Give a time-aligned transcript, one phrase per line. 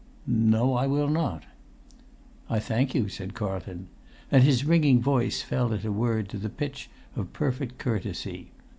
[0.25, 1.43] "No, I will not."
[2.49, 3.87] "I thank you," said Carlton;
[4.31, 8.49] and his ringing voice fell at a word to the pitch of perfect courtesy.